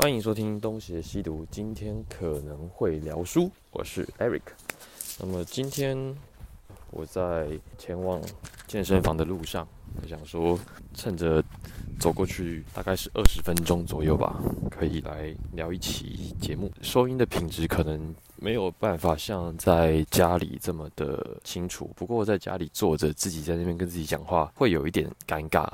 [0.00, 4.40] 欢迎收听东邪西毒，今天可能会聊书，我是 Eric。
[5.18, 6.16] 那么今天
[6.90, 8.18] 我在前往
[8.66, 9.68] 健身房的路上，
[10.02, 10.58] 我想说
[10.94, 11.44] 趁着
[11.98, 14.40] 走过去，大概是二十分钟左右吧，
[14.70, 16.72] 可以来聊一期节目。
[16.80, 25.68] 收音的品质可能没有办法像在家里这么的清楚，不过在家里坐着，自己在那边跟自己讲话，会有一点尴尬，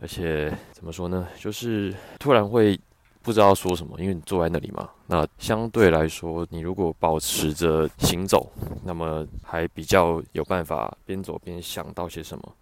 [0.00, 2.80] 而且怎么说呢，就是突然会。
[3.28, 4.88] 不知道说什么，因为你坐在那里嘛。
[5.06, 8.50] 那相对来说，你如果保持着行走，
[8.82, 12.54] 那么还比较有办法边走边想到些什么。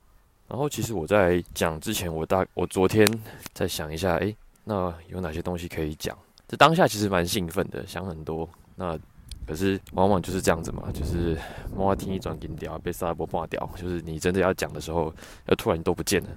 [0.48, 3.06] 然后，其实我在讲之前，我大我昨天
[3.52, 6.18] 在想一下，诶，那有哪些东西可以讲？
[6.48, 8.48] 这当下其实蛮兴奋的，想很多。
[8.74, 8.98] 那
[9.46, 11.38] 可是往往就是这样子嘛，就是
[11.76, 15.14] 摸听一转给你掉，被萨拉波挂掉，就是你真的要讲的时候，
[15.46, 16.28] 要突然都不见了。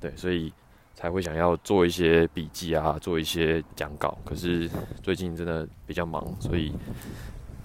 [0.00, 0.52] 对，所以。
[0.98, 4.16] 才会想要做一些笔记啊，做一些讲稿。
[4.24, 4.68] 可是
[5.02, 6.72] 最近真的比较忙，所以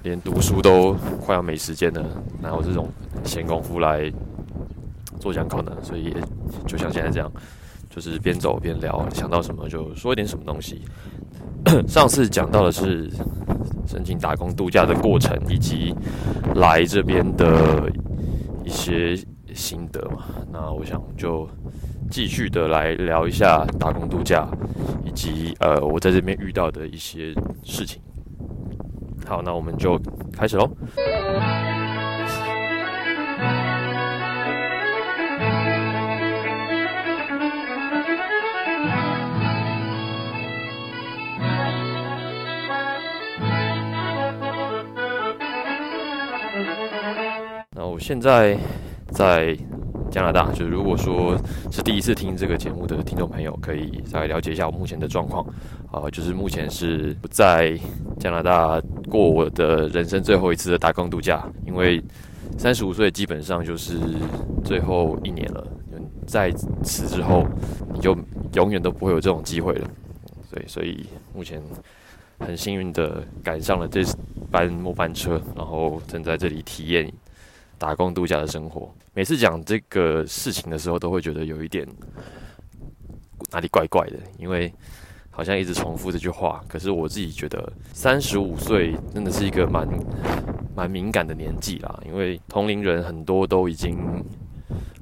[0.04, 0.94] 连读书都
[1.26, 2.06] 快要没时间了。
[2.42, 2.90] 哪有这种
[3.24, 4.12] 闲工夫来
[5.18, 5.72] 做讲稿呢？
[5.82, 6.14] 所以
[6.68, 7.32] 就像现在这样，
[7.90, 10.82] 就是边走边聊，想到什么就说一点什么东西。
[11.88, 13.10] 上次讲到的是
[13.88, 15.96] 申请打工度假的过程，以及
[16.56, 17.90] 来这边的
[18.66, 19.16] 一些
[19.54, 20.26] 心得嘛。
[20.52, 21.48] 那我想就。
[22.12, 24.46] 继续的来聊一下打工度假，
[25.06, 28.02] 以及呃我在这边遇到的一些事情。
[29.26, 29.98] 好，那我们就
[30.38, 30.70] 开始喽。
[47.74, 48.58] 那我现在
[49.12, 49.58] 在。
[50.12, 51.40] 加拿大，就是如果说
[51.72, 55.42] 是第一次听这个节目的听众朋友，可以再了解一下我目前的状况
[55.90, 57.80] 啊，就是目前是不在
[58.20, 62.04] 加拿大过我的人生最后一次的打工度假，因为
[62.58, 63.98] 三十五岁基本上就是
[64.66, 65.66] 最后一年了，
[66.28, 66.52] 在
[66.84, 67.48] 此之后
[67.94, 68.14] 你就
[68.54, 69.90] 永远都不会有这种机会了，
[70.54, 71.62] 对，所以目前
[72.40, 74.04] 很幸运的赶上了这
[74.52, 77.10] 班末班车，然后正在这里体验。
[77.82, 81.84] 打工度假的生活，每次讲这个事情的时候，都会觉得有一点
[83.52, 84.72] 哪里怪怪的，因为
[85.32, 86.64] 好像一直重复这句话。
[86.68, 89.88] 可是我自己觉得，三十五岁真的是一个蛮
[90.76, 93.98] 蛮敏感的年纪啦，因为同龄人很多都已经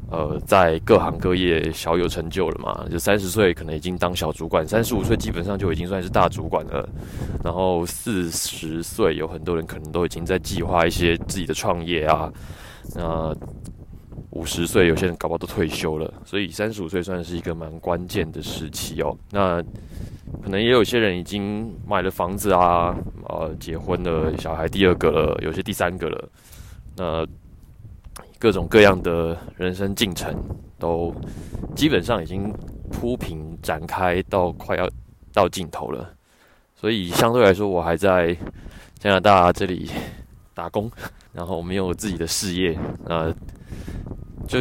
[0.09, 6.87] 呃在各行各业小有成就了嘛，就三十岁可能已经当小主管，三十五岁基本上就已经算是大主管了。
[7.43, 12.31] 然后四十岁有很多人可能都已经在计划一些自己的创业啊。
[12.95, 13.35] 那
[14.31, 19.17] 五十岁，有些人搞不好都退休了，所以三十五岁算是一个蛮关键的时期哦。
[19.31, 19.61] 那
[20.43, 22.95] 可能也有些人已经买了房子啊，
[23.27, 26.29] 呃，结婚了，小孩第二个了，有些第三个了。
[26.95, 27.25] 那
[28.37, 30.33] 各种各样的人生进程
[30.77, 31.13] 都
[31.75, 32.53] 基本上已经
[32.91, 34.89] 铺平展开到快要
[35.33, 36.07] 到尽头了，
[36.75, 38.35] 所以相对来说，我还在
[38.99, 39.89] 加拿大这里
[40.53, 40.89] 打工。
[41.31, 43.33] 然后我们有自己的事业，呃，
[44.47, 44.59] 就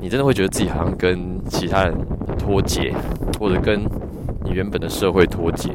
[0.00, 1.94] 你真的会觉得自己好像跟其他人
[2.38, 2.94] 脱节，
[3.38, 3.82] 或者跟
[4.44, 5.70] 你原本的社会脱节，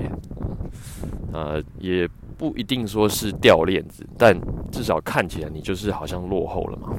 [1.34, 4.40] 呃，也不一定说是掉链子，但
[4.72, 6.90] 至少看起来你就是好像落后了嘛。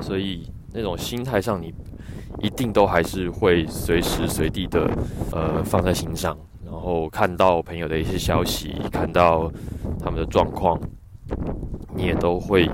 [0.00, 1.74] 所以那种心态上，你
[2.42, 4.88] 一定都还是会随时随地的
[5.32, 9.50] 呃放在心上，然后看到朋友的一些消息，看到
[9.98, 10.78] 他们的状况。
[11.98, 12.70] 你也都会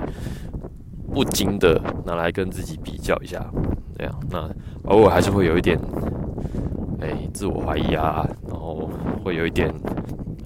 [1.11, 3.43] 不禁的拿来跟自己比较一下，
[3.97, 4.47] 这样，那
[4.83, 5.79] 偶尔还是会有一点，
[7.01, 8.87] 哎，自我怀疑啊，然后
[9.23, 9.73] 会有一点，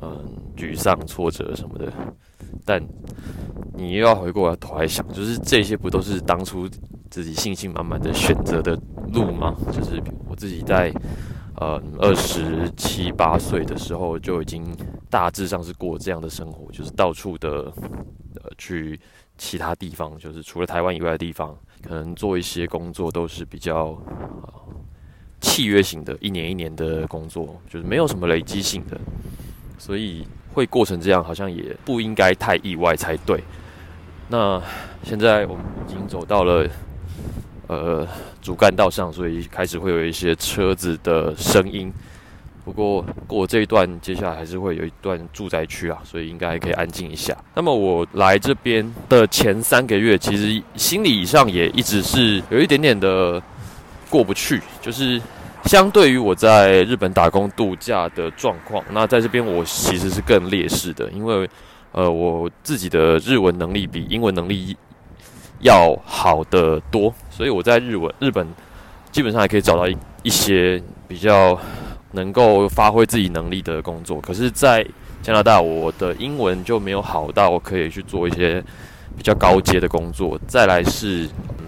[0.01, 0.25] 嗯，
[0.56, 1.91] 沮丧、挫折什么的。
[2.66, 2.81] 但
[3.73, 6.69] 你又要回过头来想，就是这些不都是当初
[7.09, 8.79] 自己信心满满的选择的
[9.12, 9.56] 路吗？
[9.73, 10.94] 就是我自己在
[11.57, 14.63] 呃二十七八岁的时候就已经
[15.09, 17.74] 大致上是过这样的生活，就是到处的。
[18.36, 19.00] 呃，去
[19.38, 23.98] 其他地方，就是除了台湾以外的地方，可能做一些工作都是比较
[25.42, 29.00] 契约型的，一年一年的工作，就是没有什么累积性的，
[29.78, 33.44] 所以会过成这样，好像也不应该太意外才对。
[34.28, 34.62] 那
[35.04, 36.70] 现在我们已经走到了
[37.68, 38.08] 呃
[38.42, 41.92] 主干道上，所以开始会有一些车子的声音。
[42.69, 47.36] 不过过这一段，接下来还是会有一段住宅区啊，所以应该可以安静一下。
[47.56, 53.42] 那么我来这边的前三个月，其实心理上也一直是有一点点的
[54.07, 55.19] 过不去，就是
[55.66, 61.50] 相对于我在日本打工度假的状况，那在这边我其实是更劣势的，因为
[61.92, 64.77] 呃我自己的日文能力比英文能力
[65.62, 68.48] 要好得多，所以我在日文日本
[69.12, 71.60] 基本上还可以找到一一些比较
[72.11, 74.19] 能够发挥自己能力的工作。
[74.21, 74.85] 可是，在
[75.21, 78.63] 加拿大，我的英文就没有好到可以去做一些
[79.17, 80.39] 比较高阶的工作。
[80.47, 81.27] 再来是，
[81.59, 81.65] 嗯，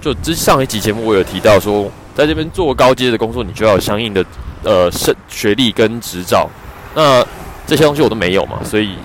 [0.00, 1.90] 就之上一集节目我有提到说。
[2.18, 4.26] 在这边做高阶的工作，你就要有相应的
[4.64, 6.50] 呃学学历跟执照，
[6.92, 7.24] 那
[7.64, 8.96] 这些东西我都没有嘛，所以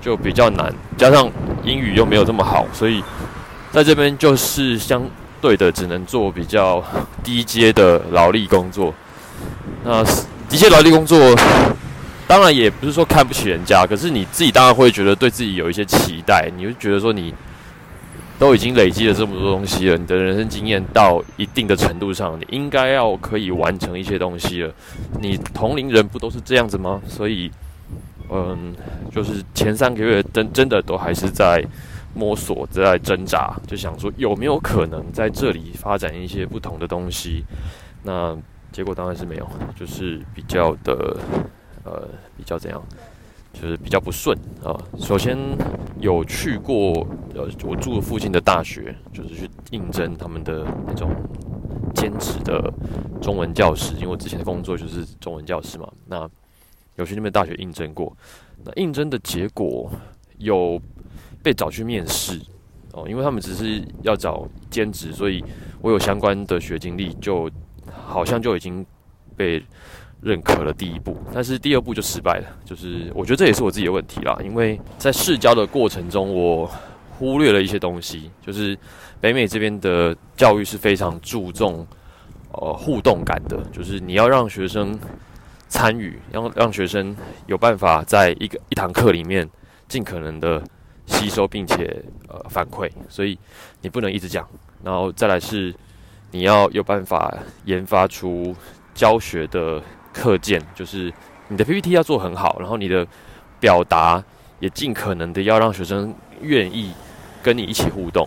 [0.00, 0.72] 就比较难。
[0.96, 1.30] 加上
[1.62, 3.04] 英语又没有这么好，所以
[3.70, 5.04] 在这边就是相
[5.42, 6.82] 对的只能做比较
[7.22, 8.94] 低阶的劳力工作。
[9.86, 10.04] 那
[10.50, 11.16] 一些劳力工作，
[12.26, 17.32] 当然也不是说看不起人家，可是你自己当然会觉得对自己有一些期待，你就觉得说你。
[18.38, 24.70] 都已经累积了这么多东西了，你的人生经验到一定的程度上，你应该要可以完成一些东西了。
[25.22, 27.00] 你同龄人不都是这样子吗？
[27.08, 27.50] 所以，
[28.30, 28.74] 嗯，
[29.10, 31.64] 就是前三个月真真的都还是在
[32.12, 37.42] 摸索，在挣扎，就想说有没有可能在这里发展一些不同的东西。
[38.02, 38.36] 那
[38.76, 41.16] 结果当然是没有，就是比较的，
[41.82, 42.06] 呃，
[42.36, 42.82] 比较怎样？
[43.54, 44.76] 就是比较不顺啊。
[44.98, 45.34] 首先
[45.98, 46.92] 有去过
[47.34, 51.10] 呃，我住附近的大学，就是去应征他们的那种
[51.94, 52.70] 兼职的
[53.22, 55.90] 中文教师，因为我之前的工作就是中文教师嘛。
[56.04, 56.28] 那
[56.96, 58.14] 有去那边大学应征过，
[58.62, 59.90] 那应征的结果
[60.36, 60.78] 有
[61.42, 62.38] 被找去面试
[62.92, 65.42] 哦，因为他们只是要找兼职，所以
[65.80, 67.50] 我有相关的学经历，就
[68.06, 68.84] 好像就已经
[69.36, 69.62] 被。
[70.22, 72.46] 认可了第一步，但是第二步就失败了。
[72.64, 76.68] 就是我觉得这也是我自己的问题啦，因为在试教的过程中，我
[77.16, 78.30] 忽略了一些东西。
[78.44, 78.76] 就是
[79.20, 81.86] 北美这边的教育是非常注重
[82.50, 84.98] 呃互动感的，就是你要让学生
[85.68, 87.14] 参与，让让学生
[87.46, 89.48] 有办法在一个一堂课里面
[89.86, 90.60] 尽可能的
[91.04, 92.90] 吸收，并且呃反馈。
[93.08, 93.38] 所以
[93.82, 94.48] 你不能一直讲，
[94.82, 95.72] 然后再来是
[96.36, 97.32] 你要有办法
[97.64, 98.54] 研发出
[98.94, 99.82] 教学的。
[100.16, 101.12] 课件就是
[101.46, 103.06] 你的 PPT 要做很好，然后你的
[103.60, 104.24] 表达
[104.60, 106.90] 也尽可能的要让学生愿意
[107.42, 108.26] 跟你一起互动。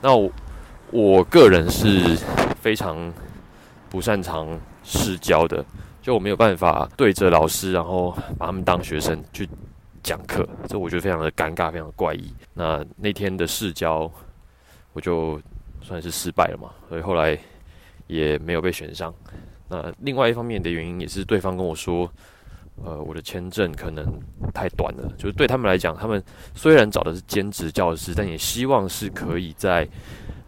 [0.00, 0.30] 那我
[0.90, 2.16] 我个人是
[2.62, 3.12] 非常
[3.90, 5.62] 不擅长试教的，
[6.00, 9.46] 就我没有办法对着老师，然后把他们当学生去
[10.02, 12.32] 讲课，这我觉得非常的尴尬，非常的怪异。
[12.54, 14.10] 那那天的试教
[14.94, 15.38] 我就
[15.88, 17.36] 算是失败了嘛，所以后来
[18.06, 19.12] 也没有被选上。
[19.68, 22.10] 那另外一方面的原因也是对方跟我说，
[22.84, 24.04] 呃，我的签证可能
[24.52, 26.22] 太短了，就是对他们来讲，他们
[26.54, 29.88] 虽然找的是兼职教师，但也希望是可以在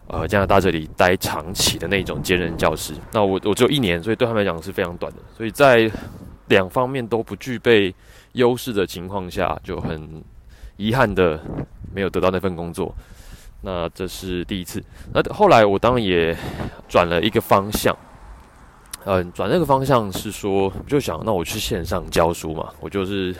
[0.07, 2.93] 呃加拿大这里待长期的那种兼任教师。
[3.11, 5.19] 那我我只有一年，所以对他们来讲是非常短的。
[5.35, 5.91] 所以在
[6.47, 7.93] 两方面都不具备
[8.33, 10.23] 优势的情况下，就很
[10.77, 11.39] 遗憾的
[11.93, 12.93] 没有得到那份工作。
[13.61, 14.83] 那这是第一次。
[15.13, 16.35] 那后来我当然也
[16.87, 17.95] 转了一个方向。
[19.05, 23.35] 嗯，转那个方向是说，就想那我去线上教书嘛，我就是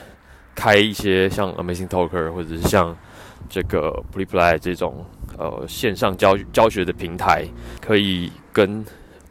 [0.56, 2.96] 开一些像 Amazing Talker 或者是像
[3.48, 5.04] 这个 Preply 这种
[5.38, 7.46] 呃线上教教学的平台，
[7.80, 8.84] 可以跟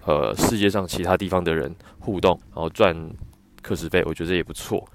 [0.06, 2.96] 呃世界上其他地方的人互动，然后赚
[3.62, 4.88] 课时费，我觉得也不错。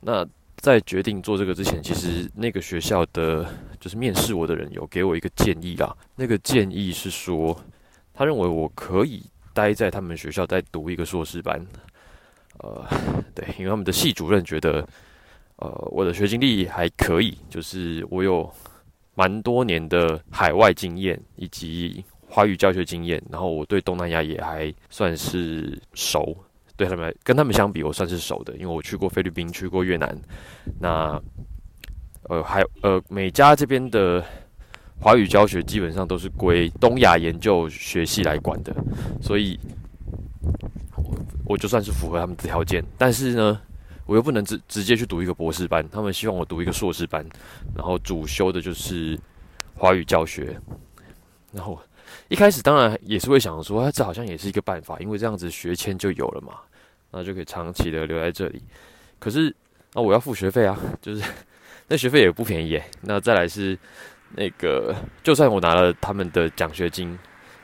[0.00, 0.26] 那
[0.62, 3.46] 在决定做这个之前，其实那个学校的
[3.78, 7.54] 就是面试我的人有给我一个建议啦，那个建议是说，
[8.14, 9.22] 他认为我可以。
[9.54, 11.62] 待在他们学校再读一个硕士班，
[12.60, 12.82] 呃，
[13.34, 14.82] 对，因为他们的系主任觉得，
[15.56, 18.50] 呃，我的学经历还可以，就是我有
[19.14, 26.34] 蛮多年的海外经验以及华语教学经验，然后我对东南亚也还算是熟，
[26.82, 30.16] 对他们跟他们相比，我算是熟的，因为我去过菲律宾，去过越南，
[30.80, 31.22] 那
[32.28, 34.24] 呃，还呃，美加这边的。
[35.04, 38.72] 华语教学基本上都是归东亚研究学系来管的，
[39.20, 39.58] 所以
[40.94, 43.60] 我我就算是符合他们的条件，但是呢，
[44.06, 47.26] 我又不能直直接去读一个博士班，他们希望我读一个硕士班，
[47.74, 49.18] 然后主修的就是
[49.74, 50.56] 华语教学。
[51.50, 51.76] 然后
[52.28, 56.60] 一开始当然也是会想说，这好像也是一个办法，因为这样子学签就有了嘛，
[57.12, 58.62] 那就可以长期的留在这里。
[59.18, 59.54] 可是
[59.94, 61.22] 那我要付学费啊，就是
[61.86, 62.80] 那学费也不便宜。
[63.02, 63.78] 那再来是。
[64.34, 67.18] 那个，就算我拿了他们的奖学金，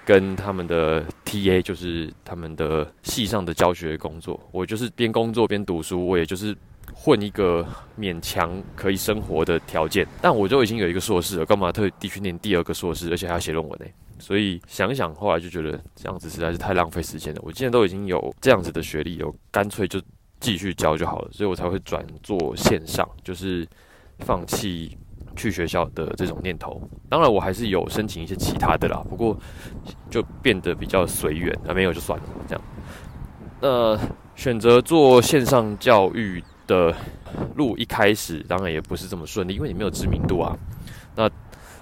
[0.04, 6.54] 跟他们的 TA，就是他们的系上的教学工作，我就是边工作边读书，我也就是
[6.92, 7.66] 混一个
[7.98, 10.06] 勉强可以生活的条件。
[10.20, 13.86] 但我就已经有一个硕士了，干嘛特地去念第二个硕士，而且还要写论文呢？
[14.18, 17.40] 所以想想后来就觉得这样子实在是太浪费时间了。
[17.44, 20.00] 我既然都已经有这样子的学历，有干脆就
[20.40, 23.66] 继续教就好了，所以我才会转做线上，就是
[24.20, 24.96] 放弃
[25.36, 26.80] 去学校的这种念头。
[27.08, 29.38] 当然，我还是有申请一些其他的啦，不过
[30.10, 32.64] 就变得比较随缘，那没有就算了这样。
[33.60, 33.98] 那
[34.36, 36.94] 选择做线上教育的
[37.56, 40.56] 路，一开始当然也不是这么顺利，因为你没有知名度啊。
[41.16, 41.28] 那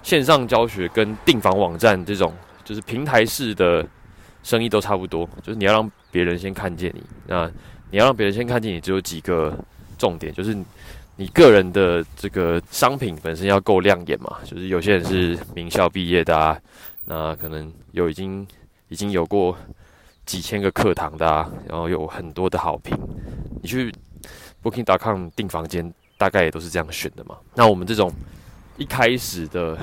[0.07, 2.33] 线上教学跟订房网站这种，
[2.63, 3.85] 就是平台式的
[4.41, 7.03] 生意都差不多，就是你要让别人先看见你。
[7.25, 7.51] 那
[7.91, 9.53] 你要让别人先看见你，只有几个
[9.97, 10.55] 重点，就是
[11.17, 14.37] 你个人的这个商品本身要够亮眼嘛。
[14.45, 16.57] 就是有些人是名校毕业的啊，
[17.03, 18.47] 那可能有已经
[18.87, 19.57] 已经有过。
[20.25, 22.93] 几千个课堂的啊，然后有很多的好评。
[23.61, 23.89] 你去
[24.61, 27.37] Booking.com 订房间，大概也都是这样选的嘛。
[27.55, 28.11] 那我们这种
[28.77, 29.77] 一开始的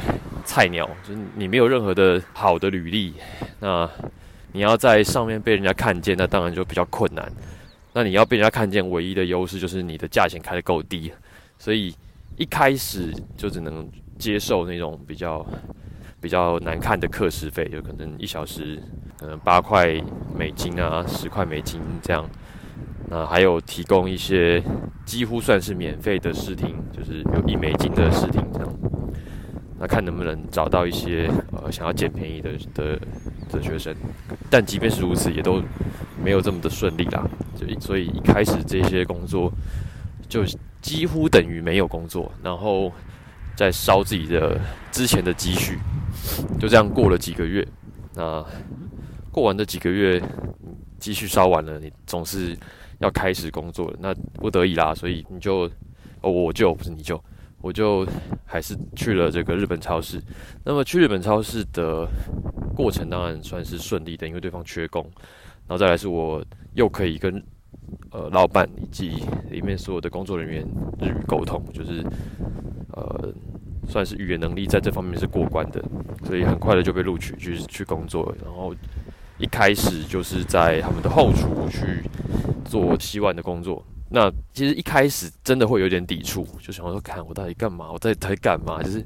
[0.45, 3.15] 菜鸟， 就是你没有任何的好的履历，
[3.61, 3.89] 那
[4.53, 7.31] 你要在上面被人家看见，那当然就比较困难。
[7.93, 11.13] 那你要被人家看见，唯一的优势就是你的价钱开得够低，
[11.59, 11.95] 所以
[12.37, 15.45] 一开始就只能接受那种比较。
[16.21, 18.83] 比较难看的课时费，有可能一小时
[19.21, 20.03] 可能八块
[20.35, 22.27] 美金啊，十块美金这样。
[23.09, 24.63] 那还有提供一些
[25.05, 28.69] 几乎算是免费的试听，就是有一美金的试听这样。
[29.79, 32.99] 那看能不能找到一些呃想要捡便宜的的
[33.51, 33.95] 的学生，
[34.49, 35.61] 但即便是如此，也都
[36.23, 37.29] 没有这么的顺利啦。
[37.55, 39.53] 就所以一开始这些工作
[40.29, 40.43] 就
[40.81, 42.91] 几乎等于没有工作，然后
[43.57, 44.59] 再烧自己的
[44.91, 45.79] 之前的积蓄。
[46.59, 47.67] 就这样过了几个月，
[48.15, 48.43] 那
[49.31, 50.23] 过完这几个月，
[50.99, 52.57] 积蓄烧完了，你总是
[53.05, 53.97] 要开始工作了。
[54.01, 55.71] 那不得已啦，所以你就，
[56.23, 57.23] 哦，我就不是你就，
[57.61, 58.07] 我就
[58.45, 60.21] 还是去了这个日本超市。
[60.65, 62.09] 那么去日本超市的
[62.75, 65.05] 过程当然算是顺利的，因为对方缺工，
[65.67, 66.45] 然后再来是我
[66.75, 67.43] 又可以跟
[68.11, 70.63] 呃老板以及里面所有的工作人员
[71.01, 72.03] 日语沟通，就是
[72.93, 73.33] 呃。
[73.87, 75.85] 算是语言能力在这方面是过关的，
[76.25, 78.35] 所以很快的就被录取去去工作。
[78.43, 78.75] 然后
[79.39, 82.03] 一开始就是在他们的后厨去
[82.65, 83.85] 做洗碗的工作。
[84.11, 87.91] 那其实一开始真的会有点抵触，就想要说看我到底干嘛？
[87.91, 88.81] 我在在干嘛？
[88.83, 89.05] 就是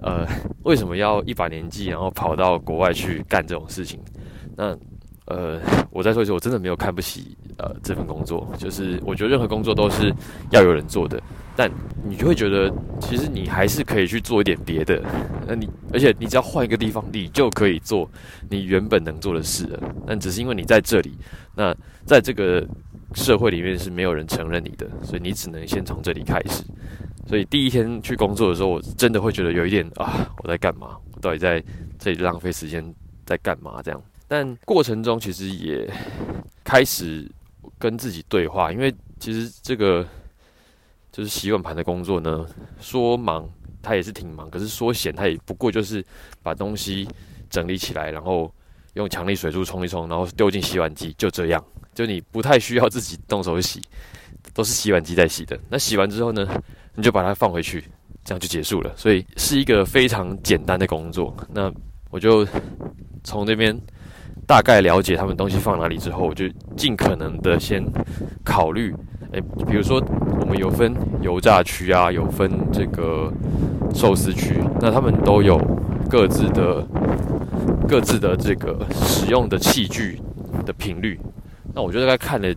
[0.00, 0.26] 呃，
[0.62, 4.00] 为什么要一把年纪然后跑到国外去干这种事情？
[4.56, 4.74] 那
[5.26, 5.60] 呃，
[5.90, 10.10] 我再说一次，我真的没有看不起呃这份工作，就是我觉得任何工作都是
[10.50, 11.22] 要有人做的。
[11.58, 11.68] 但
[12.04, 15.02] 你就会觉得，其实你还是可以去做一点别的。
[15.44, 18.08] 那你，而且你只要换一个地方，你就可以做
[18.48, 19.94] 你原本能做的事了。
[20.06, 21.18] 但只是因为你在这里，
[21.56, 21.74] 那
[22.06, 22.64] 在这个
[23.12, 26.62] 社会里面是没有人承认你的，所以你只能先从这里开始。
[27.26, 30.96] 所以第一天去工作的时候，我真的会觉得有一点啊，我在干嘛？
[31.12, 31.60] 我到底在
[31.98, 32.94] 这里浪费时间
[33.26, 33.82] 在干嘛？
[33.82, 34.00] 这样。
[34.28, 35.92] 但过程中其实也
[36.62, 37.28] 开始
[37.80, 40.06] 跟自己对话，因为其实这个。
[41.18, 42.46] 就是洗碗盘的工作呢，
[42.78, 43.44] 说忙
[43.82, 46.04] 他也是挺忙，可是说闲他也不过就是
[46.44, 47.08] 把东西
[47.50, 48.48] 整理起来，然后
[48.94, 51.64] 用强力水柱冲一冲，然后丢进洗碗机，就这样。
[51.92, 53.82] 就你不太需要自己动手洗，
[54.54, 55.58] 都是洗碗机在洗的。
[55.68, 56.46] 那洗完之后呢，
[56.94, 57.82] 你就把它放回去，
[58.24, 58.92] 这样就结束了。
[58.96, 61.36] 所以是一个非常简单的工作。
[61.52, 61.68] 那
[62.10, 62.46] 我就
[63.24, 63.76] 从那边
[64.46, 67.84] 大概了解他们东西放哪里之后，我就尽可能的先
[68.44, 68.94] 考虑。
[69.32, 70.02] 诶，比如说
[70.40, 73.30] 我们有分油炸区啊，有分这个
[73.94, 75.60] 寿司区，那他们都有
[76.08, 76.82] 各自的
[77.86, 80.18] 各自的这个使用的器具
[80.64, 81.20] 的频率。
[81.74, 82.48] 那我就大概看了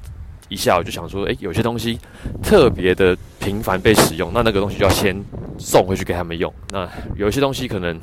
[0.47, 1.99] 一下，我就想说，诶，有些东西
[2.41, 5.13] 特别的频繁被使用，那那个东西就要先
[5.57, 6.51] 送回去给他们用。
[6.69, 6.87] 那
[7.17, 7.99] 有一些东西可能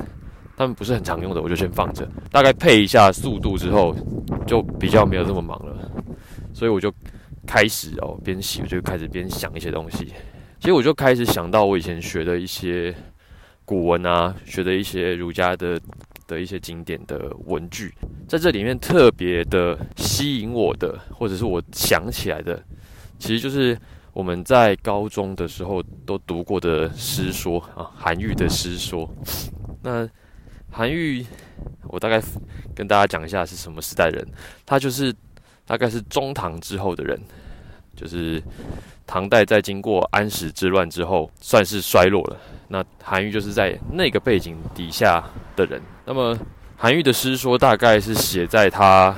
[0.59, 3.97] 他们不是很常用的，我就先放着，大概配一下速度之后，
[4.47, 5.75] 就比较没有这么忙了。
[6.53, 6.93] 所以我就。
[7.49, 10.13] 开始哦，边洗我就开始边想一些东西。
[10.61, 12.95] 其实我就开始想到我以前学的一些
[13.65, 15.81] 古文啊，学的一些儒家的
[16.27, 17.95] 的一些经典的文句，
[18.29, 22.63] 在这里面特别的吸引我的，或者是我想起来的，
[23.19, 23.79] 其实就是
[24.13, 29.09] 我们在高中的时候都读过的诗说啊，韩愈的诗说。
[29.83, 30.07] 那
[30.71, 31.25] 韩愈，
[31.85, 32.23] 我大概
[32.75, 34.29] 跟大家讲一下是什么时代人，
[34.67, 35.15] 他就是。
[35.69, 37.21] 大概是中唐之后的人，
[37.99, 38.41] 就是
[39.07, 42.37] 唐代在经过安史之乱之后，算是衰落了。
[42.69, 45.25] 那韩愈就是在那个背景底下
[45.57, 45.83] 的人。
[46.05, 46.39] 那么
[46.77, 49.15] 韩愈的诗说，大概是写在他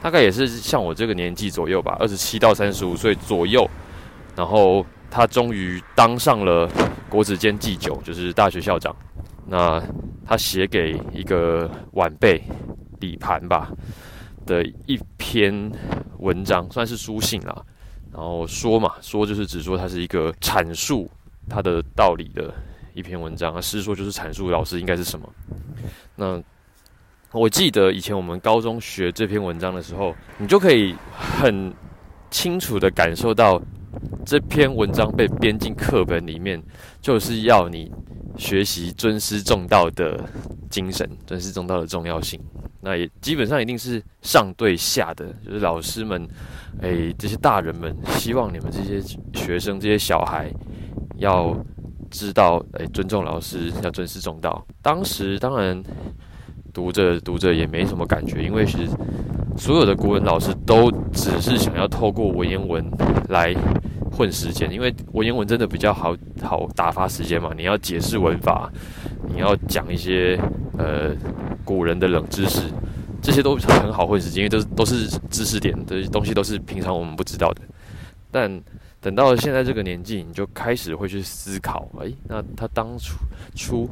[0.00, 3.68] 大概也是像我这个年纪左右吧，二十七到三十五岁左右。
[4.36, 6.70] 然后他终于当上了
[7.08, 8.94] 国子监祭酒，就是大学校长。
[9.46, 9.82] 那
[10.24, 12.40] 他写给一个晚辈
[13.00, 13.70] 李盘吧
[14.46, 15.72] 的一篇
[16.18, 17.62] 文章，算是书信啦。
[18.12, 21.08] 然后说嘛，说就是只说它是一个阐述
[21.48, 22.52] 它的道理的
[22.92, 25.32] 一篇文章，诗说就是阐述老师应该是什么。
[26.16, 26.42] 那
[27.32, 31.72] 我记得以前我们高中学这篇文章的时候，你就可以很
[32.30, 33.62] 清楚的感受到
[34.26, 36.60] 这篇文章被编进课本里面，
[37.00, 37.90] 就是要你
[38.36, 40.18] 学习尊师重道的
[40.68, 42.40] 精神，尊师重道的重要性。
[42.80, 46.26] 那也基本上一定是上对下的，就是老师们，
[46.80, 49.00] 哎，这些大人们希望你们这些
[49.34, 50.50] 学生、这些小孩
[51.18, 51.56] 要
[52.10, 54.66] 知道，哎，尊重老师，要尊师重道。
[54.82, 55.82] 当时当然。
[56.72, 58.86] 读着读着也没什么感觉，因为是
[59.58, 62.88] 所有的国文老师都只是想要透过文言文
[63.28, 63.52] 来
[64.12, 67.50] 混时间，因为文言文真的比较好好打发时间嘛。
[67.56, 68.70] 你要解释文法，
[69.28, 70.38] 你要讲一些
[70.80, 71.14] 呃
[71.64, 72.62] 古人的冷知识，
[73.20, 77.60] 这些都很好混时间，因为都都是知识点，这些东西都是平常我们不知道的。
[78.30, 78.60] 但
[79.00, 83.14] 等到现在这个年纪，你就开始会去思考，诶，那他当初
[83.54, 83.88] 出。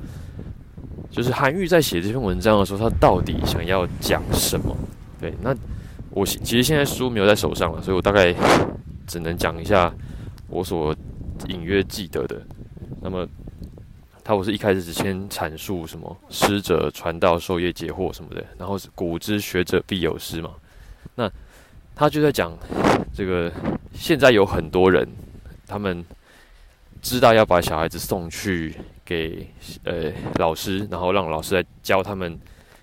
[1.11, 4.77] 就是韩愈在写这篇文章的时候，他到底想要讲什么？
[5.19, 5.57] 对，那
[6.11, 8.35] 我其实现在书没有在手上了，所以我大概
[9.07, 9.93] 只能讲一下
[10.49, 10.95] 我所
[11.49, 12.41] 隐约记得的。
[13.01, 13.27] 那么，
[14.29, 20.51] 他我是一开始只先阐述什么师者传道授业解惑什么的，然后是古之学者必有师嘛。
[21.15, 21.33] 那
[21.97, 22.53] 他就在讲
[23.15, 23.51] 这个，
[23.95, 25.09] 现在有很多人，
[25.67, 26.05] 他们
[27.01, 28.77] 知道要把小孩子送去。
[29.03, 29.49] 给
[29.85, 32.39] 呃老师，然后让老师来教他们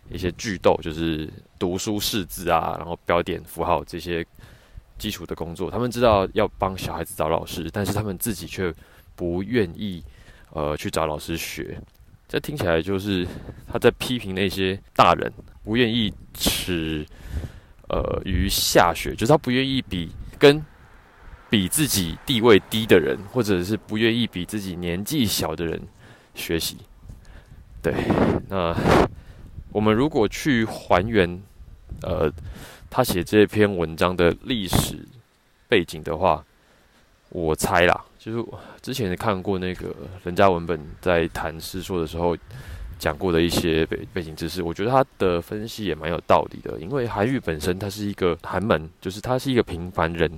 [0.10, 4.26] 一些句读，就是读书识字啊，然后标点符号这些
[4.98, 5.70] 基础的工作。
[5.70, 8.74] 他们知道要帮小孩子找老师，但是他们自己却
[9.16, 10.04] 不愿意
[10.56, 11.80] 呃去找老师学。
[12.28, 13.28] 这听起来就是
[13.72, 15.32] 他在批评那些大人
[15.64, 17.06] 不愿意耻
[17.90, 20.10] 呃于下学，就是他不愿意比
[20.40, 20.60] 跟。
[21.48, 25.80] 比自己地位低的人，或者是不愿意比自己年纪小的人。
[26.34, 26.76] 学习，
[27.82, 27.94] 对，
[28.50, 28.76] 那
[29.72, 31.42] 我们如果去还原，
[32.02, 32.30] 呃，
[32.90, 35.08] 他写这篇文章的历史
[35.70, 36.44] 背景的话，
[37.30, 38.44] 我猜啦，就是
[38.82, 42.36] 之前看过那个人家文本在谈诗说的时候
[42.98, 46.80] 讲过的一些背背景知识，我觉得他的分析也蛮有道理的。
[46.80, 50.32] 因为韩愈本身他是一个寒门，就是他是一个平凡人，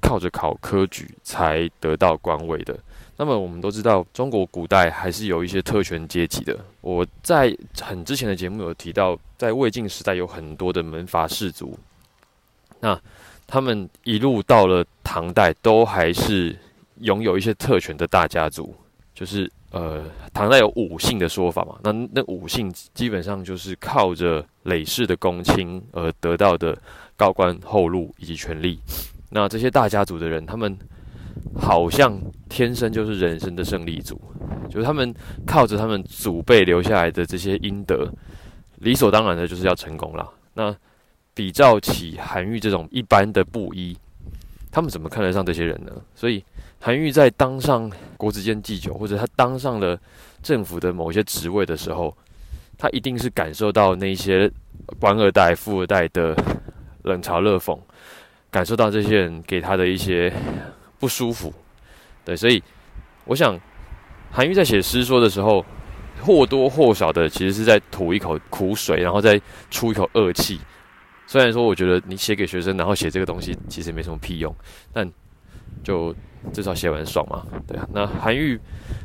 [0.00, 2.76] 靠着考科举才得到官位的。
[3.18, 6.58] 那么我们都知道，中国古代还是有一些特权阶级的。
[6.80, 11.78] 我在很之前的节目有提到，在魏晋时代有很多的门阀士族，
[12.80, 13.00] 那
[13.46, 16.56] 他们一路到了唐代，都还是
[17.00, 18.74] 拥有一些特权的大家族。
[19.14, 26.76] 就是呃，唐代有五姓的说法嘛，那那五姓基本上就是靠着累世的公卿而得到的
[27.16, 28.78] 高官厚禄以及权力。
[29.30, 30.78] 那这些大家族的人，他们。
[31.56, 34.20] 好像天生就是人生的胜利组，
[34.68, 35.14] 就是他们
[35.46, 38.12] 靠着他们祖辈留下来的这些阴德，
[38.78, 40.28] 理所当然的就是要成功了。
[40.52, 40.74] 那
[41.34, 43.96] 比照起韩愈这种一般的布衣，
[44.72, 45.92] 他们怎么看得上这些人呢？
[46.12, 46.44] 所以
[46.80, 49.98] 韩愈在当上国子监祭酒，或者他当上了
[50.42, 52.16] 政府的某些职位的时候，
[52.76, 54.50] 他一定是感受到那些
[55.00, 56.36] 官二代、富二代的
[57.02, 57.78] 冷嘲热讽，
[58.50, 60.32] 感受到这些人给他的一些。
[61.00, 61.54] 不舒服，
[62.24, 62.60] 对，所以
[63.24, 63.56] 我想，
[64.32, 65.64] 韩愈在写诗说的时候，
[66.20, 70.58] 或多或少的其实是在吐一口苦水，然后再出一口恶气。
[71.24, 74.52] 虽然说，我觉得你写给学生，然后写这个东西，其实没什么屁用，
[74.92, 75.08] 但
[75.84, 76.12] 就
[76.52, 77.88] 至少写完爽嘛，对啊。
[77.92, 78.58] 那韩愈，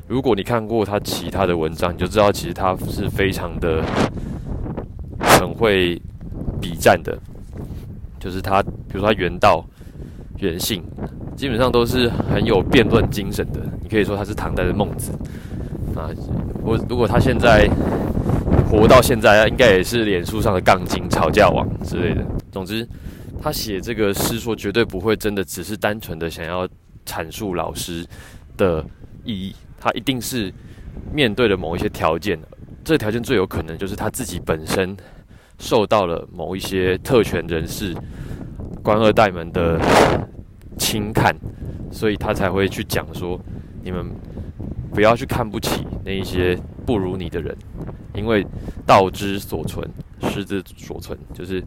[0.08, 3.84] 如果你看过他其他的文章，你就知道其实他是非常的
[5.19, 6.02] 很会
[6.62, 7.17] 比战的，
[8.19, 9.65] 就是他，比如说他原道。
[10.39, 10.84] 原性
[11.38, 15.13] 基本上都是很有辩论精神的，你可以说他是唐代的孟子
[15.96, 16.10] 啊。
[16.62, 17.69] 我如果他现在
[18.69, 22.26] 活到现在，应该也是脸书上的杠精、吵架王之类的。
[22.52, 22.86] 总之，
[23.41, 26.67] 他写这个诗说绝对不会真的只是单纯的想要
[27.06, 28.06] 阐述老师
[28.58, 28.86] 的
[29.24, 30.54] 意义，他一定是
[31.13, 32.39] 面对了某一些条件，
[32.84, 34.96] 这条件最有可能就是他自己本身
[35.60, 37.96] 受到了某一些特权人士、
[38.84, 39.80] 官二代们的。
[40.76, 41.32] 轻看，
[41.92, 43.39] 所以他才会去讲说，
[43.84, 44.12] 你们
[44.92, 47.56] 不要去看不起那一些不如你的人，
[48.16, 48.46] 因为
[48.84, 49.88] 道之所存，
[50.24, 51.63] 师之所存，就是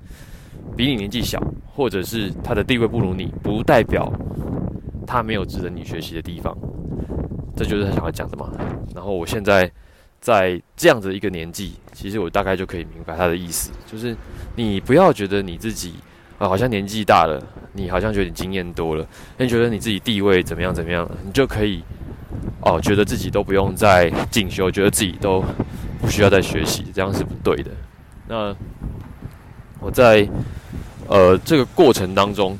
[0.74, 4.10] 比你年纪小，或者是他的地位不如你，不代表
[5.06, 6.56] 他没有值得你学习的地方，
[7.54, 8.50] 这就是他想要讲的嘛。
[8.94, 9.70] 然后我现在
[10.20, 14.16] 在这样的一个年纪，其实我大概就可以明白他的意思，就是
[14.54, 15.94] 你不要觉得你自己
[16.38, 19.06] 啊，好像年纪大了，你好像觉得你经验多了，
[19.38, 21.82] 你觉得你自己地位怎么样怎么样，你就可以
[22.62, 25.42] 哦，觉得自己都不用再进修，觉得自己都
[26.00, 27.70] 不需要再学习，这样是不对的。
[28.28, 28.54] 那
[29.86, 30.28] 我在
[31.06, 32.58] 呃这个过程当中，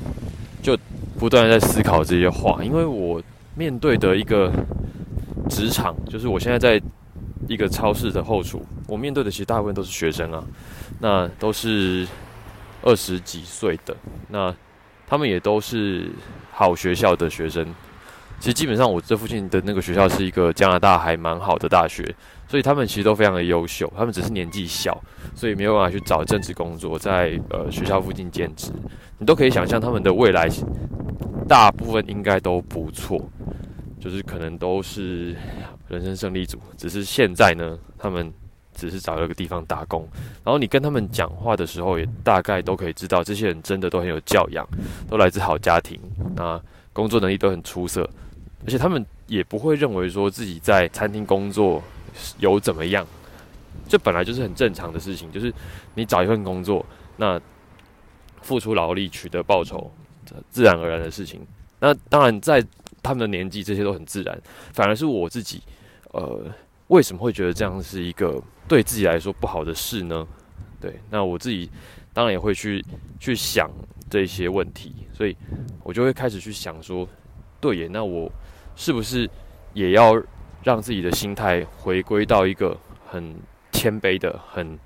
[0.61, 0.77] 就
[1.19, 3.21] 不断在思考这些话，因为我
[3.53, 4.49] 面对的一个
[5.49, 6.81] 职场，就是我现在在
[7.49, 10.41] 一个超市的后厨，我面对的其实大部分都是学生啊，
[11.01, 12.07] 那都是
[12.81, 13.93] 二十几岁的，
[14.29, 14.55] 那
[15.05, 16.09] 他们也都是
[16.53, 17.67] 好学校的学生。
[18.39, 22.15] 其实基本上我这附近的那个学校是一个加拿大还蛮好的大学。
[22.49, 24.97] 所以他们其实都非常的优秀，他们只是年纪小，
[25.35, 28.71] 所以没有办法去找正职工作，在呃学校附近兼职。
[29.17, 30.47] 你都可以想象他们的未来，
[31.45, 33.21] 大部分应该都不错，
[33.99, 35.35] 就是可能都是
[35.89, 36.57] 人生胜利组。
[36.77, 38.31] 只是现在呢，他们
[38.73, 40.07] 只是找了个地方打工。
[40.45, 44.65] 然后你跟他们讲话的时候，也大概都可以知道，这些人真的都很有教养，
[45.09, 45.99] 都来自好家庭，
[46.33, 46.57] 那
[46.93, 48.09] 工作能力都很出色，
[48.65, 51.83] 而且他们也不会认为说自己在餐厅工作。
[52.39, 53.05] 有怎么样？
[53.87, 55.53] 这本来就是很正常的事情，就是
[55.93, 56.83] 你找一份工作，
[57.17, 57.39] 那
[58.41, 59.91] 付出劳力取得报酬，
[60.49, 61.39] 自然而然的事情。
[61.79, 62.65] 那当然，在
[63.03, 64.41] 他们的年纪，这些都很自然。
[64.73, 65.61] 反而是我自己，
[66.11, 66.43] 呃，
[66.87, 70.27] 为什么会觉得这样是一个对自己来说不好的事呢？
[70.81, 71.69] 对，那我自己
[72.13, 72.83] 当然也会去
[73.19, 73.69] 去想
[74.09, 75.37] 这些问题，所以
[75.83, 77.07] 我就会开始去想说，
[77.59, 78.31] 对耶，那我
[78.75, 79.29] 是不是
[79.73, 80.21] 也要？
[80.63, 83.33] 让自己的心态回归到一个很
[83.71, 84.77] 谦卑的、很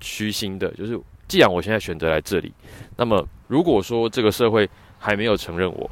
[0.00, 2.50] 虚心的，就是既然我现在选择来这里，
[2.96, 4.66] 那么如果说这个社会
[4.98, 5.90] 还没有承认我，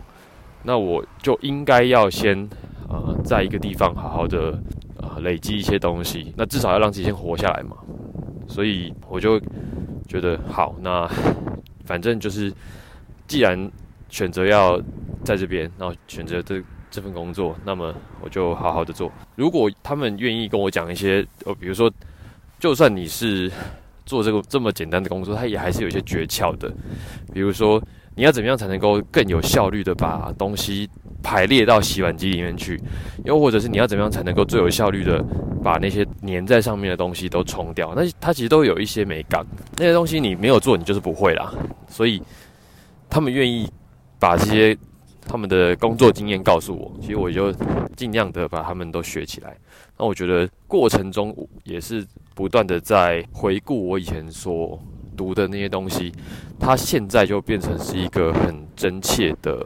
[0.63, 2.49] 那我就应该要先
[2.89, 4.59] 呃，在一个地方好好的
[4.97, 7.77] 呃累积一些东西，那至少要让自己先活下来嘛。
[8.49, 9.39] 所以我就
[10.09, 11.07] 觉得好，那
[11.85, 12.51] 反正就是
[13.27, 13.71] 既然
[14.09, 14.81] 选择要
[15.25, 16.63] 在这边，然后选择这。
[16.93, 19.13] 这份工作，那么我就好好的做。
[19.37, 21.89] 如果他们愿意跟我讲一些，呃，比如说，
[22.59, 23.49] 就算你是
[24.05, 26.69] 做这个这么简单的工作，它也还是有一些诀窍的。
[27.33, 27.81] 比如说，
[28.17, 30.91] 你要怎么样才能够更有效率的把东西
[31.23, 32.77] 排列到洗碗机里面去？
[33.25, 35.25] 又或者是你要怎么样才能够最有效率的
[35.63, 37.95] 把那些粘在上面的东西都冲掉？
[37.95, 39.47] 那它其实都有一些美感。
[39.77, 41.55] 那些东西你没有做，你就是不会啦。
[41.87, 42.21] 所以
[43.09, 43.71] 他们愿意
[44.19, 44.77] 把这些。
[45.31, 47.53] 他们的工作经验告诉我，其实我就
[47.95, 49.57] 尽量的把他们都学起来。
[49.97, 54.77] 那我觉得过程中也是不断的在回顾我以前所
[55.17, 56.13] 读的那些东西，
[56.59, 59.65] 它现在就变成是一个很真切的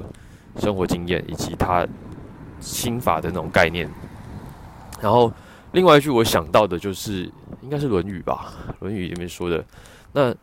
[0.58, 1.88] 生活经验，以及他
[2.60, 3.88] 心法的那种概念。
[5.00, 5.32] 然后
[5.72, 7.22] 另外一句我想到的就是，
[7.62, 9.64] 应该是《论语》吧，《论语》里面说的。
[10.12, 10.34] 那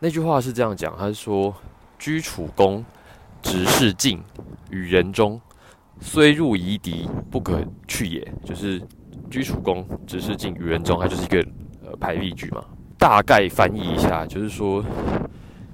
[0.00, 1.54] 那句话是这样讲，他是说
[1.96, 2.84] ：“居处恭。”
[3.46, 4.20] 直视镜，
[4.70, 5.40] 与人中，
[6.00, 8.32] 虽入夷狄，不可去也。
[8.44, 8.82] 就是
[9.30, 11.38] 居处恭，直视镜，与人中，它就是一个
[11.84, 12.64] 呃排比句嘛。
[12.98, 14.84] 大概翻译一下，就是说，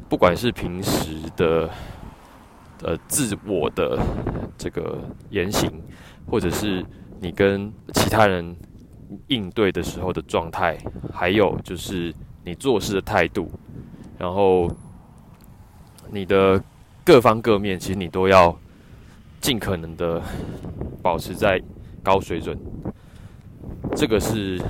[0.06, 1.70] 不管是平时的
[2.82, 3.98] 呃自我的
[4.58, 4.98] 这个
[5.30, 5.72] 言行，
[6.26, 6.84] 或者是
[7.20, 8.54] 你跟其他人
[9.28, 10.76] 应对的时候的状态，
[11.10, 13.50] 还有就是你做事的态度，
[14.18, 14.70] 然后
[16.10, 16.62] 你的。
[17.04, 18.56] 各方各面，其实你都要
[19.40, 20.22] 尽可能的
[21.02, 21.60] 保持在
[22.02, 22.56] 高水准，
[23.96, 24.60] 这个是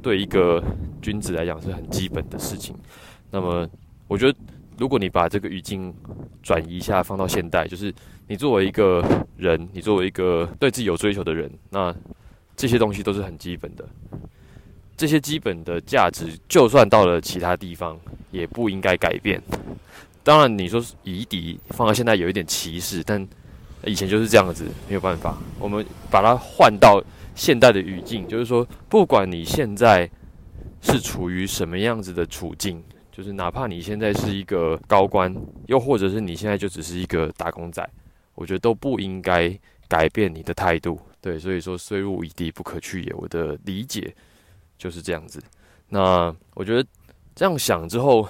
[0.00, 0.62] 对一个
[1.02, 2.74] 君子来讲是很基本的事情。
[3.30, 3.68] 那么，
[4.06, 4.38] 我觉得
[4.78, 5.94] 如果你把这个语境
[6.42, 7.92] 转移一下，放到现代，就是
[8.26, 9.04] 你作为一个
[9.36, 11.94] 人，你作为一个对自己有追求的人，那
[12.56, 13.84] 这些东西都是很基本的。
[14.96, 17.96] 这些基本的价值，就算到了其他地方，
[18.30, 19.40] 也不应该改变。
[20.28, 23.26] 当然，你说夷狄放到现在有一点歧视，但
[23.82, 25.38] 以前就是这样子，没有办法。
[25.58, 27.02] 我们把它换到
[27.34, 30.06] 现代的语境，就是说，不管你现在
[30.82, 35.34] 是处于什么样子的处境，就是哪怕你现在是一个高官，
[35.66, 37.82] 又或者是你现在就只是一个打工仔，
[38.34, 41.00] 我觉得都不应该改变你的态度。
[41.22, 43.14] 对，所以说虽入夷狄，不可去也。
[43.14, 44.14] 我的理解
[44.76, 45.42] 就是这样子。
[45.88, 46.86] 那我觉得
[47.34, 48.28] 这样想之后。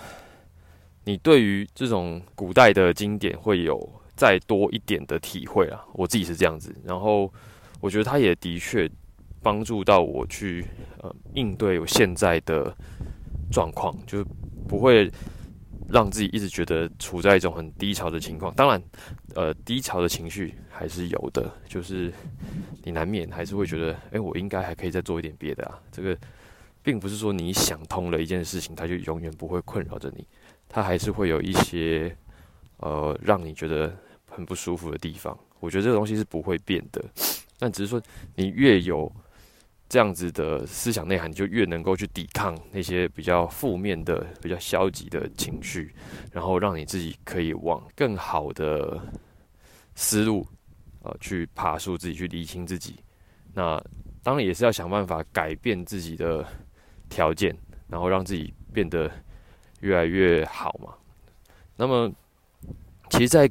[1.09, 5.83] 你对于这种古代的经典会有再多一点的体会啊？
[5.95, 7.33] 我自己是这样子，然后
[7.81, 8.87] 我觉得它也的确
[9.43, 10.67] 帮助到我去
[10.99, 12.77] 呃应对我现在的
[13.51, 14.23] 状况，就
[14.69, 15.11] 不会
[15.89, 18.55] 让自己一直觉得处在一种很低潮的情况。
[18.55, 18.83] 当然，
[19.35, 22.13] 呃，低潮的情绪还是有的，就是
[22.85, 25.81] 你难免还是会觉得，哎，我应该还可以再做一点别的啊。
[25.91, 26.15] 这个
[26.83, 30.27] 并不是说你想通了一件事情，它就永远不会困扰着你，
[30.69, 32.17] 它还是会有一些
[32.79, 33.97] 呃让你觉得
[34.29, 35.37] 很不舒服的地方。
[35.61, 37.05] 我觉得这个东西是不会变的，
[37.59, 38.03] 但只是说
[38.37, 39.11] 你越有。
[39.91, 45.95] 这样子的思想内涵，你就越能够去抵抗那些比较负面的、比较消极的情绪，
[46.31, 49.01] 然后让你自己可以往更好的
[49.95, 50.47] 思路，
[51.01, 52.97] 呃，去爬树，自己去理清自己。
[53.55, 53.83] 那
[54.23, 56.47] 当然也是要想办法改变自己的
[57.09, 57.57] 条件，
[57.89, 59.11] 然后让自己变得
[59.81, 60.93] 越来越好嘛。
[61.77, 62.11] 那么，
[63.11, 63.51] 其实，在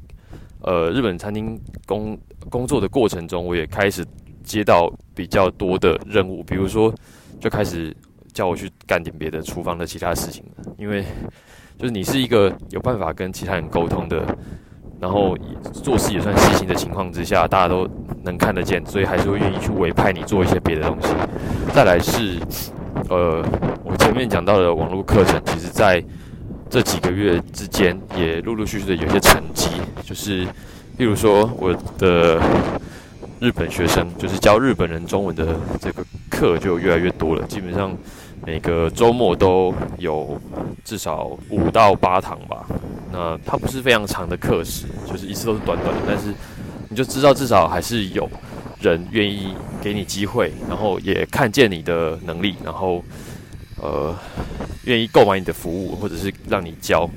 [0.62, 4.06] 呃日本餐厅工工作的过程中，我也开始。
[4.44, 6.90] 接到比较多的任务，比如说
[7.38, 7.94] 就开始
[8.32, 10.72] 叫我去干点别的厨房的其他事情了。
[10.78, 11.04] 因为
[11.76, 14.24] 就是你是一个有办法跟其他人沟通的，
[14.98, 15.36] 然后
[15.70, 17.86] 做事也算细心的情况之下，大家都
[18.22, 21.08] 能看得见，所以还是会愿意去委派你做一些别的东西。
[21.74, 22.40] 再来是
[23.10, 23.44] 呃，
[24.18, 26.02] 前面讲到的网络课程，其实在
[26.68, 29.70] 这几个月之间也陆陆续续的有一些成绩，
[30.04, 30.44] 就是
[30.96, 32.42] 例如说我的。
[33.40, 37.96] 日本学生就是教日本人中文的这个课就越来越多了，基本上
[38.44, 40.36] 每个周末都有
[40.84, 42.66] 至少五到八堂吧。
[43.12, 46.34] 那它不是非常长的课时，就是一次都是短短的，但是
[46.88, 48.28] 你就知道至少还是有
[48.80, 53.04] 人愿意给你机会，然后也看见你的能力，然后
[53.80, 54.16] 呃
[54.84, 57.08] 愿意购买你的服务，或者是让你教。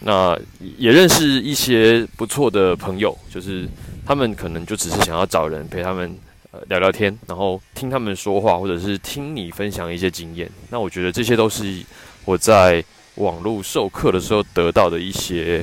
[0.00, 0.38] 那
[0.76, 3.68] 也认识一些不错的朋友，就是。
[4.04, 6.12] 他们可能就只是想要找人陪他们
[6.50, 10.50] 呃聊聊天，然后听他们说话，或者是听你分享一些经验。
[10.70, 11.84] 那我觉得这些都是
[12.24, 12.84] 我在
[13.14, 15.62] 网络授课的时候得到的一些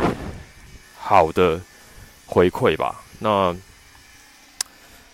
[0.97, 1.59] 好的
[2.25, 3.03] 回馈吧。
[3.19, 3.53] 那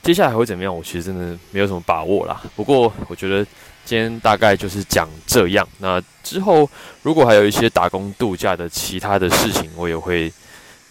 [0.03, 0.73] 接下来会怎么样？
[0.73, 2.43] 我其实真的没有什么把握啦。
[2.55, 3.43] 不过我觉得
[3.85, 5.65] 今天大概就是讲这样。
[5.77, 6.69] 那之后
[7.03, 10.33] 如果还有一些打工度假的其他的事情，我也会。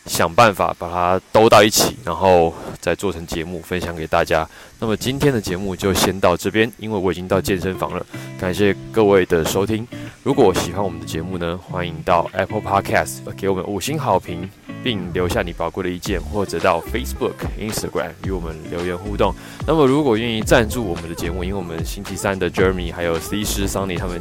[0.07, 4.47] 想办法把它兜到一起，然后再做成节目分享给大家。
[4.79, 8.05] 那么今天的节目就先到这边，因为我已经到健身房了。
[8.39, 9.87] 感谢各位的收听。
[10.23, 14.49] 如果喜欢我们的节目呢，欢迎到 Apple Podcast 给我们五星好评，
[14.83, 19.35] 并留下你宝贵的意见，或者到 Facebook、Instagram 与我们留言互动。
[19.67, 24.21] 那么如果愿意赞助我们的节目，因为我们星期三的 Jeremy 还有 C 师 Sunny 他们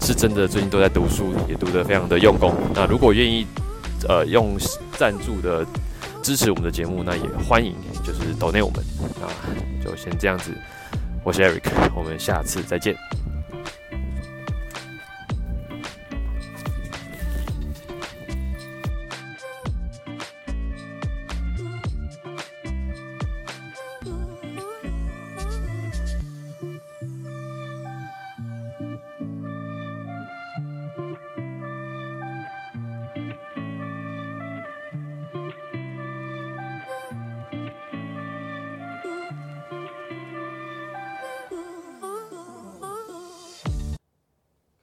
[0.00, 2.54] 是真的最近都在读书，也读得非常的用功。
[2.74, 3.46] 那如果愿意。
[4.08, 4.56] 呃，用
[4.98, 5.64] 赞助的
[6.24, 8.84] 支持我们的节目，那也欢迎，就是 donate 我们，
[9.20, 10.52] 那就先这样子。
[11.22, 11.62] 我是 Eric，
[11.94, 12.96] 我们下次再见。